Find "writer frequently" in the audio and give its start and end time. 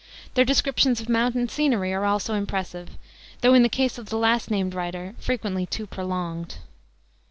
4.73-5.67